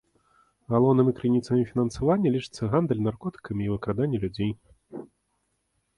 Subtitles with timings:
[0.75, 4.51] Галоўнымі крыніцамі фінансавання лічацца гандаль наркотыкамі і выкраданне людзей.